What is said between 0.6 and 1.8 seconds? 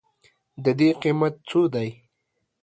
د دې قیمت څو